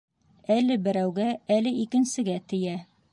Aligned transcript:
Әле 0.55 0.77
берәүгә, 0.87 1.27
әле 1.57 1.75
икенсегә 1.83 2.39
тейә. 2.55 2.75